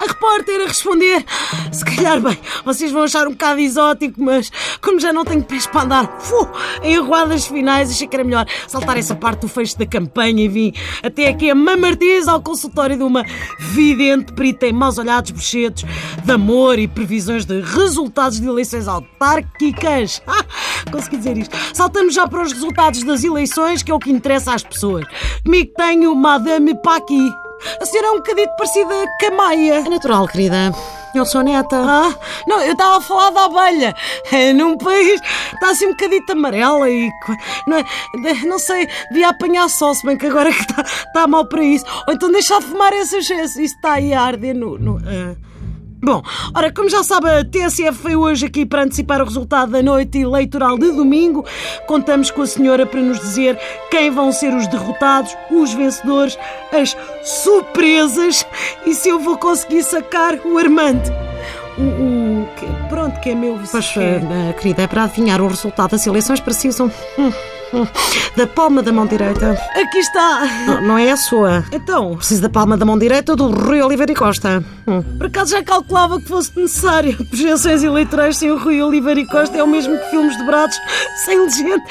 A 0.00 0.06
repórter 0.06 0.62
a 0.62 0.66
responder: 0.66 1.24
Se 1.70 1.84
calhar, 1.84 2.20
bem, 2.20 2.38
vocês 2.64 2.90
vão 2.90 3.02
achar 3.02 3.26
um 3.28 3.32
bocado 3.32 3.60
exótico, 3.60 4.22
mas 4.22 4.50
como 4.80 4.98
já 4.98 5.12
não 5.12 5.24
tenho 5.24 5.42
pés 5.42 5.66
para 5.66 5.82
andar 5.82 6.20
fu, 6.20 6.48
em 6.82 6.96
arruadas 6.96 7.46
finais, 7.46 7.90
achei 7.90 8.06
que 8.06 8.16
era 8.16 8.24
melhor 8.24 8.46
saltar 8.66 8.96
essa 8.96 9.14
parte 9.14 9.42
do 9.42 9.48
fecho 9.48 9.78
da 9.78 9.84
campanha 9.84 10.44
e 10.44 10.48
vim 10.48 10.72
até 11.02 11.28
aqui 11.28 11.50
a 11.50 11.54
Mamartiz 11.54 12.28
ao 12.28 12.40
consultório 12.40 12.96
de 12.96 13.02
uma 13.02 13.24
vidente 13.58 14.32
perita 14.32 14.66
em 14.66 14.72
maus 14.72 14.96
olhados 14.96 15.32
bochetos 15.32 15.84
de 16.24 16.32
amor 16.32 16.78
e 16.78 16.88
previsões 16.88 17.44
de 17.44 17.60
resultados 17.60 18.40
de 18.40 18.46
eleições 18.46 18.88
autárquicas. 18.88 20.22
Consegui 20.90 21.18
dizer 21.18 21.36
isto. 21.36 21.56
Saltamos 21.74 22.14
já 22.14 22.26
para 22.26 22.42
os 22.42 22.52
resultados 22.52 23.02
das 23.02 23.22
eleições, 23.22 23.82
que 23.82 23.90
é 23.90 23.94
o 23.94 23.98
que 23.98 24.10
interessa 24.10 24.54
às 24.54 24.62
pessoas. 24.62 25.04
Comigo 25.44 25.72
tenho 25.76 26.14
Madame 26.14 26.74
Paqui. 26.82 27.30
A 27.80 27.86
senhora 27.86 28.08
é 28.08 28.10
um 28.12 28.16
bocadinho 28.16 28.48
parecida 28.56 29.06
com 29.18 29.26
a 29.26 29.30
Maia. 29.30 29.74
É 29.74 29.88
natural, 29.88 30.26
querida. 30.26 30.72
Eu 31.14 31.26
sou 31.26 31.42
neta. 31.42 31.76
Ah, 31.76 32.14
não, 32.46 32.60
eu 32.62 32.72
estava 32.72 32.98
a 32.98 33.00
falar 33.00 33.30
da 33.30 33.44
abelha. 33.44 33.94
É, 34.30 34.52
num 34.52 34.76
país 34.78 35.20
está 35.52 35.70
assim 35.70 35.86
um 35.86 35.90
bocadito 35.90 36.32
amarela 36.32 36.88
e. 36.88 37.10
Não, 37.66 37.78
é, 37.78 37.84
não 38.46 38.58
sei, 38.58 38.88
devia 39.10 39.28
apanhar 39.28 39.68
só, 39.68 39.92
se 39.92 40.06
bem 40.06 40.16
que 40.16 40.26
agora 40.26 40.50
que 40.54 40.60
está 40.60 40.84
tá 41.12 41.26
mal 41.26 41.46
para 41.48 41.62
isso. 41.62 41.84
Ou 42.06 42.14
então 42.14 42.30
deixar 42.30 42.60
de 42.60 42.66
fumar 42.66 42.92
excesso. 42.92 43.60
Isso 43.60 43.74
está 43.74 43.94
aí 43.94 44.12
a 44.12 44.22
arder 44.22 44.54
no. 44.54 44.78
no 44.78 44.98
ah. 44.98 45.49
Bom, 46.02 46.22
ora, 46.54 46.72
como 46.72 46.88
já 46.88 47.02
sabe, 47.02 47.28
a 47.28 47.44
TSF 47.44 48.02
veio 48.02 48.20
hoje 48.20 48.46
aqui 48.46 48.64
para 48.64 48.84
antecipar 48.84 49.20
o 49.20 49.24
resultado 49.24 49.72
da 49.72 49.82
noite 49.82 50.18
eleitoral 50.18 50.78
de 50.78 50.90
domingo. 50.90 51.44
Contamos 51.86 52.30
com 52.30 52.40
a 52.40 52.46
senhora 52.46 52.86
para 52.86 53.00
nos 53.00 53.20
dizer 53.20 53.58
quem 53.90 54.10
vão 54.10 54.32
ser 54.32 54.54
os 54.54 54.66
derrotados, 54.66 55.36
os 55.50 55.74
vencedores, 55.74 56.38
as 56.72 56.96
surpresas 57.22 58.46
e 58.86 58.94
se 58.94 59.10
eu 59.10 59.18
vou 59.18 59.36
conseguir 59.36 59.82
sacar 59.82 60.38
o 60.44 60.56
Armando. 60.56 61.10
O, 61.76 61.82
o 61.82 62.48
que, 62.56 62.66
pronto, 62.88 63.20
que 63.20 63.30
é 63.30 63.34
meu 63.34 63.60
Pois, 63.70 63.96
uh, 63.96 64.54
querida, 64.58 64.82
é 64.82 64.86
para 64.86 65.04
adivinhar 65.04 65.40
o 65.42 65.48
resultado 65.48 65.90
das 65.90 66.06
eleições 66.06 66.40
precisam. 66.40 66.90
Hum, 67.18 67.30
da 68.36 68.46
palma 68.46 68.82
da 68.82 68.92
mão 68.92 69.06
direita. 69.06 69.52
Aqui 69.74 69.98
está. 69.98 70.46
Não, 70.66 70.82
não 70.82 70.98
é 70.98 71.10
a 71.10 71.16
sua. 71.16 71.64
Então, 71.72 72.16
Preciso 72.16 72.42
da 72.42 72.48
palma 72.48 72.76
da 72.76 72.84
mão 72.84 72.98
direita 72.98 73.36
do 73.36 73.50
Rui 73.50 73.80
Oliveira 73.82 74.12
e 74.12 74.14
Costa. 74.14 74.62
Hum. 74.86 75.02
por 75.18 75.26
acaso 75.26 75.52
já 75.52 75.62
calculava 75.62 76.20
que 76.20 76.28
fosse 76.28 76.58
necessário. 76.58 77.16
Projeções 77.28 77.82
eleitorais 77.82 78.36
sem 78.36 78.50
o 78.50 78.58
Rui 78.58 78.82
Oliveira 78.82 79.20
e 79.20 79.26
Costa 79.26 79.56
é 79.56 79.62
o 79.62 79.68
mesmo 79.68 79.96
que 79.98 80.10
filmes 80.10 80.36
dobrados 80.36 80.76
sem 81.24 81.40
legenda. 81.40 81.82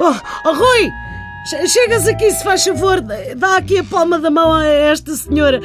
Oh, 0.00 0.14
oh 0.46 0.52
Rui! 0.54 1.01
Che- 1.48 1.66
Chegas 1.68 2.06
aqui, 2.08 2.30
se 2.30 2.42
faz 2.44 2.64
favor, 2.64 3.00
dá 3.00 3.56
aqui 3.56 3.78
a 3.78 3.84
palma 3.84 4.18
da 4.18 4.30
mão 4.30 4.52
a 4.52 4.64
esta 4.64 5.14
senhora. 5.16 5.60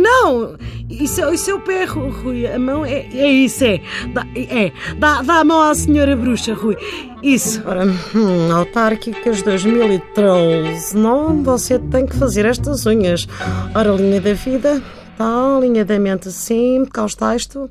Não, 0.00 0.56
isso 0.88 1.22
é, 1.24 1.34
isso 1.34 1.50
é 1.50 1.54
o 1.54 1.60
pé, 1.60 1.84
Ru- 1.84 2.10
Rui. 2.10 2.46
A 2.46 2.58
mão 2.58 2.84
é, 2.84 3.06
é 3.12 3.28
isso, 3.30 3.64
é. 3.64 3.80
Dá, 4.12 4.26
é. 4.34 4.72
Dá, 4.98 5.22
dá 5.22 5.34
a 5.40 5.44
mão 5.44 5.60
à 5.60 5.74
senhora 5.74 6.16
bruxa, 6.16 6.54
Rui. 6.54 6.76
Isso. 7.22 7.62
Ora, 7.66 7.84
hum, 8.14 8.52
autárquicas 8.52 9.42
2013. 9.42 10.96
Não, 10.96 11.42
você 11.42 11.78
tem 11.78 12.06
que 12.06 12.16
fazer 12.16 12.44
estas 12.46 12.84
unhas. 12.86 13.26
Ora, 13.74 13.90
linha 13.92 14.20
da 14.20 14.32
vida. 14.34 14.82
Tá, 15.16 15.58
linha 15.60 15.84
da 15.84 15.96
mente, 15.98 16.32
sim, 16.32 16.84
cá 16.92 17.06
está 17.06 17.36
isto. 17.36 17.70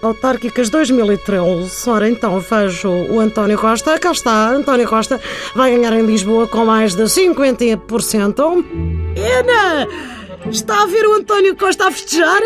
Autárquicas 0.00 0.70
2013. 0.70 1.90
Ora, 1.90 2.08
então 2.08 2.38
vejo 2.38 2.88
o 2.88 3.18
António 3.18 3.58
Costa. 3.58 3.98
Cá 3.98 4.12
está, 4.12 4.50
António 4.50 4.88
Costa 4.88 5.20
vai 5.56 5.72
ganhar 5.72 5.92
em 5.92 6.06
Lisboa 6.06 6.46
com 6.46 6.64
mais 6.64 6.94
de 6.94 7.02
50%. 7.02 8.64
Ana! 9.38 9.88
Está 10.48 10.82
a 10.82 10.86
ver 10.86 11.06
o 11.06 11.14
António 11.14 11.56
Costa 11.56 11.88
a 11.88 11.90
festejar? 11.90 12.42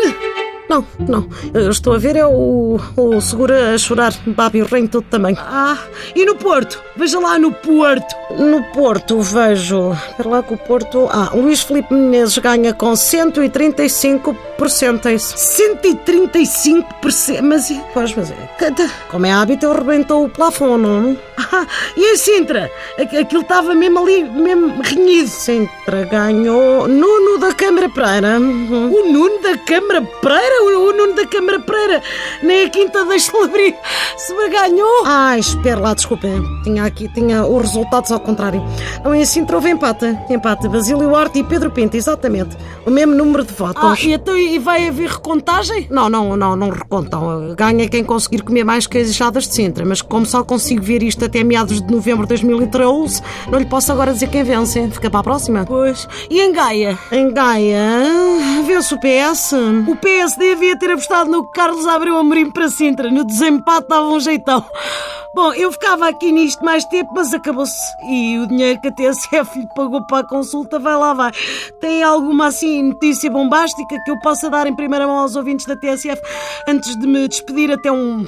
Não, 0.69 0.85
não. 0.99 1.27
Eu 1.53 1.69
estou 1.71 1.93
a 1.93 1.97
ver 1.97 2.15
é 2.15 2.25
o, 2.25 2.79
o 2.95 3.21
segura 3.21 3.73
a 3.73 3.77
chorar. 3.77 4.13
Babi 4.27 4.61
o 4.61 4.65
reino 4.65 4.87
todo 4.87 5.03
também. 5.09 5.35
Ah, 5.39 5.77
e 6.15 6.25
no 6.25 6.35
Porto? 6.35 6.81
Veja 6.95 7.19
lá 7.19 7.37
no 7.39 7.51
Porto. 7.51 8.15
No 8.37 8.63
Porto 8.71 9.19
vejo. 9.21 9.91
Espera 9.93 10.29
lá 10.29 10.43
que 10.43 10.53
o 10.53 10.57
Porto. 10.57 11.09
Ah, 11.11 11.31
Luís 11.33 11.61
Filipe 11.61 11.93
Menezes 11.93 12.37
ganha 12.37 12.73
com 12.73 12.91
135%. 12.93 15.05
É 15.05 15.13
isso. 15.15 15.35
135%. 15.35 17.41
Mas. 17.41 17.73
Pois, 17.93 18.13
mas 18.15 18.31
é. 18.31 18.35
Como 19.09 19.25
é 19.25 19.31
hábito, 19.31 19.65
ele 19.65 19.75
rebentou 19.75 20.25
o 20.25 20.29
plafond, 20.29 20.81
não? 20.83 21.17
Ah, 21.51 21.65
e 21.97 22.13
em 22.13 22.17
Sintra? 22.17 22.69
Aqu- 22.99 23.17
Aquilo 23.17 23.41
estava 23.41 23.73
mesmo 23.73 23.99
ali, 23.99 24.23
mesmo 24.23 24.81
renhido. 24.83 25.27
Sintra 25.29 26.03
ganhou. 26.05 26.87
Nuno 26.87 27.39
da 27.39 27.53
Câmara 27.53 27.89
Pereira. 27.89 28.37
O 28.39 29.11
Nuno 29.11 29.41
da 29.41 29.57
Câmara 29.57 30.01
Pereira? 30.21 30.58
O, 30.59 30.65
o 30.87 30.91
Nem 32.41 32.65
a 32.65 32.69
Quinta 32.69 33.03
da 33.05 33.17
Xalabri 33.19 33.75
se 34.17 34.33
ganhou. 34.49 35.03
Ai, 35.05 35.39
espera 35.39 35.79
lá, 35.79 35.93
desculpem. 35.93 36.41
Tinha 36.63 36.85
aqui, 36.85 37.07
tinha 37.09 37.45
os 37.45 37.61
resultados 37.61 38.11
ao 38.11 38.19
contrário. 38.19 38.63
Não, 39.03 39.13
em 39.13 39.25
Sintra 39.25 39.57
houve 39.57 39.69
empate. 39.69 40.05
Empate. 40.29 40.67
Basílio 40.69 41.11
Horta 41.11 41.37
e 41.39 41.43
Pedro 41.43 41.71
Pinto, 41.71 41.97
exatamente. 41.97 42.55
O 42.85 42.91
mesmo 42.91 43.13
número 43.13 43.43
de 43.43 43.53
votos. 43.53 43.83
Ah, 43.83 43.95
e, 43.99 44.13
então, 44.13 44.37
e 44.37 44.57
vai 44.57 44.87
haver 44.87 45.09
recontagem? 45.09 45.87
Não, 45.89 46.09
não, 46.09 46.37
não, 46.37 46.55
não 46.55 46.69
recontam. 46.69 47.53
Ganha 47.55 47.87
quem 47.89 48.03
conseguir 48.03 48.41
comer 48.41 48.63
mais 48.63 48.87
queijadas 48.87 49.47
de 49.47 49.55
Sintra, 49.55 49.85
mas 49.85 50.01
como 50.01 50.25
só 50.25 50.43
consigo 50.43 50.81
ver 50.81 51.03
isto 51.03 51.25
até 51.25 51.43
meados 51.43 51.81
de 51.81 51.91
novembro 51.91 52.23
de 52.23 52.29
2013, 52.29 53.21
não 53.51 53.59
lhe 53.59 53.65
posso 53.65 53.91
agora 53.91 54.13
dizer 54.13 54.29
quem 54.29 54.43
vence. 54.43 54.89
Fica 54.91 55.09
para 55.09 55.19
a 55.19 55.23
próxima. 55.23 55.65
Pois. 55.65 56.07
E 56.29 56.39
em 56.39 56.53
Gaia? 56.53 56.97
Em 57.11 57.33
Gaia, 57.33 57.81
vence 58.65 58.93
o 58.93 58.99
PS. 58.99 59.53
O 59.87 59.95
PSD 59.95 60.55
devia 60.55 60.77
ter 60.77 60.91
apostado 60.91 61.29
no 61.29 61.43
Carlos 61.51 61.85
Abreu 61.87 62.15
Amorim 62.29 62.51
para 62.51 62.69
Sintra. 62.69 63.09
No 63.09 63.25
desempate 63.25 63.87
dava 63.87 64.07
um 64.07 64.19
jeitão. 64.19 64.63
Bom, 65.33 65.51
eu 65.53 65.71
ficava 65.71 66.07
aqui 66.07 66.31
nisto 66.31 66.63
mais 66.63 66.85
tempo, 66.85 67.11
mas 67.15 67.33
acabou-se. 67.33 67.73
E 68.07 68.37
o 68.37 68.47
dinheiro 68.47 68.79
que 68.79 68.89
a 68.89 68.91
TSF 68.91 69.59
lhe 69.59 69.67
pagou 69.75 70.05
para 70.05 70.19
a 70.19 70.27
consulta 70.27 70.77
vai 70.77 70.95
lá, 70.95 71.13
vai. 71.13 71.31
Tem 71.81 72.03
alguma 72.03 72.47
assim 72.47 72.83
notícia 72.83 73.31
bombástica 73.31 73.95
que 74.05 74.11
eu 74.11 74.19
possa 74.19 74.47
dar 74.47 74.67
em 74.67 74.75
primeira 74.75 75.07
mão 75.07 75.17
aos 75.17 75.35
ouvintes 75.35 75.65
da 75.65 75.75
TSF 75.75 76.21
antes 76.67 76.95
de 76.99 77.07
me 77.07 77.27
despedir 77.27 77.71
até 77.71 77.91
um. 77.91 78.23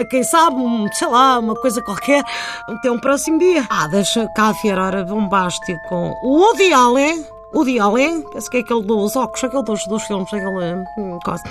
a 0.00 0.04
quem 0.04 0.24
sabe, 0.24 0.56
um, 0.56 0.88
sei 0.92 1.06
lá, 1.06 1.38
uma 1.38 1.54
coisa 1.54 1.80
qualquer, 1.82 2.24
até 2.68 2.90
um 2.90 2.98
próximo 2.98 3.38
dia? 3.38 3.64
Ah, 3.70 3.86
deixa 3.86 4.26
cá 4.34 4.52
ver, 4.60 4.76
ora, 4.76 5.04
bombástico. 5.04 5.94
O 6.22 6.38
Woody 6.40 6.72
Allen, 6.72 7.24
Woody 7.54 7.78
Allen, 7.78 8.22
penso 8.32 8.50
que 8.50 8.58
é 8.58 8.60
aquele 8.60 8.82
dos 8.82 9.16
óculos, 9.16 9.44
aquele 9.44 9.62
dos, 9.62 9.86
dos 9.86 10.02
filmes, 10.02 10.32
aquele 10.32 10.84
hum, 10.98 11.18
coisa, 11.24 11.42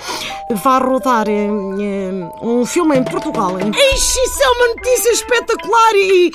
vai 0.50 0.80
rodar 0.80 1.28
hum, 1.28 1.76
hum, 1.78 2.30
um 2.60 2.66
filme 2.66 2.96
em 2.96 3.04
Portugal. 3.04 3.58
hein? 3.58 3.70
Ixi, 3.70 4.20
isso 4.20 4.42
é 4.42 4.48
uma 4.48 4.68
notícia 4.68 5.10
espetacular 5.12 5.94
e, 5.94 6.32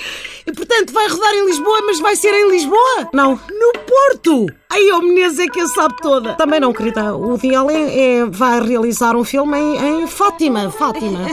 e, 0.48 0.52
portanto, 0.52 0.92
vai 0.92 1.08
rodar 1.08 1.34
em 1.34 1.46
Lisboa, 1.46 1.82
mas 1.86 2.00
vai 2.00 2.16
ser 2.16 2.34
em 2.34 2.50
Lisboa? 2.52 3.10
Não, 3.14 3.40
No 3.50 3.72
Porto! 3.86 4.48
Aí, 4.70 4.92
o 4.94 5.02
Menezes 5.02 5.40
é 5.40 5.48
que 5.48 5.60
a 5.60 5.68
sabe 5.68 5.96
toda. 6.02 6.34
também 6.36 6.60
não, 6.60 6.72
querida. 6.74 7.16
O 7.16 7.34
Allen 7.56 7.90
é, 7.90 8.26
vai 8.26 8.62
realizar 8.62 9.16
um 9.16 9.24
filme 9.24 9.58
em, 9.58 10.04
em 10.04 10.08
Fátima, 10.08 10.72
Fátima. 10.72 11.30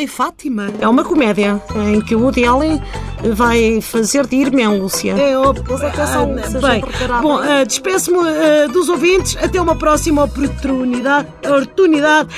Em 0.00 0.06
Fátima? 0.06 0.68
É 0.80 0.88
uma 0.88 1.04
comédia 1.04 1.60
em 1.76 2.00
que 2.00 2.14
o 2.14 2.20
Woody 2.22 2.42
Allen 2.44 2.82
vai 3.34 3.82
fazer 3.82 4.26
de 4.26 4.36
Irmã 4.36 4.72
Lúcia. 4.72 5.12
É 5.12 5.36
óbvio. 5.36 5.62
Mas 5.68 5.82
atenção, 5.82 6.34
Ah, 6.38 6.46
seja 6.50 6.68
bem, 6.68 6.84
bom, 7.20 7.36
ah, 7.38 7.64
despeço-me 7.64 8.18
ah, 8.18 8.66
dos 8.68 8.88
ouvintes. 8.88 9.36
Até 9.36 9.60
uma 9.60 9.76
próxima 9.76 10.24
oportunidade. 10.24 11.28
oportunidade. 11.44 12.30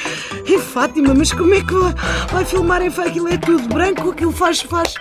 Em 0.44 0.58
Fátima, 0.58 1.14
mas 1.14 1.32
como 1.32 1.54
é 1.54 1.60
que 1.60 1.72
vai, 1.72 1.94
vai 2.32 2.44
filmar 2.44 2.82
em 2.82 2.90
Fátima? 2.90 3.12
Aquilo 3.12 3.28
é 3.28 3.36
tudo 3.36 3.68
branco, 3.68 4.10
aquilo 4.10 4.32
faz, 4.32 4.60
faz 4.62 4.94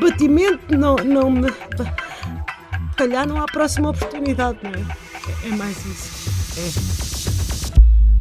batimento. 0.00 0.60
Não, 0.78 0.94
não 0.96 1.28
me. 1.30 1.48
Se 1.50 2.96
calhar 2.96 3.26
não 3.26 3.42
há 3.42 3.46
próxima 3.46 3.90
oportunidade, 3.90 4.58
não 4.62 4.70
é? 4.70 5.48
É 5.48 5.56
mais 5.56 5.76
isso. 5.84 6.30
É. 7.10 7.13